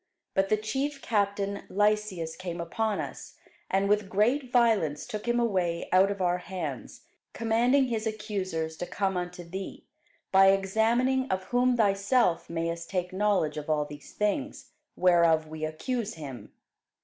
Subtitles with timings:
[0.33, 3.35] But the chief captain Lysias came upon us,
[3.69, 7.01] and with great violence took him away out of our hands,
[7.33, 9.85] commanding his accusers to come unto thee:
[10.31, 16.15] by examining of whom thyself mayest take knowledge of all these things, whereof we accuse
[16.15, 16.51] him.